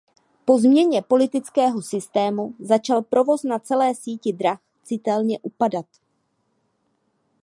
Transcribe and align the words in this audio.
Po 0.45 0.59
změně 0.59 1.01
politického 1.01 1.81
systému 1.81 2.55
začal 2.59 3.01
provoz 3.01 3.43
na 3.43 3.59
celé 3.59 3.95
síti 3.95 4.33
drah 4.33 4.59
citelně 4.83 5.39
upadat. 5.39 5.85